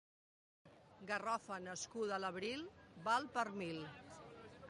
Garrofa 1.11 1.59
nascuda 1.67 2.17
a 2.17 2.19
l'abril 2.25 2.65
val 3.09 3.31
per 3.37 3.47
mil. 3.63 3.79